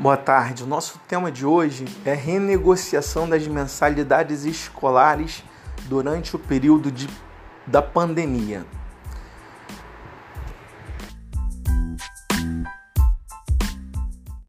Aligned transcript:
Boa 0.00 0.16
tarde. 0.16 0.64
O 0.64 0.66
nosso 0.66 0.98
tema 1.06 1.30
de 1.30 1.44
hoje 1.44 1.84
é 2.06 2.14
renegociação 2.14 3.28
das 3.28 3.46
mensalidades 3.46 4.46
escolares 4.46 5.44
durante 5.90 6.34
o 6.34 6.38
período 6.38 6.90
de, 6.90 7.06
da 7.66 7.82
pandemia. 7.82 8.64